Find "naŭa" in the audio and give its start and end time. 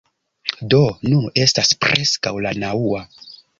2.67-3.07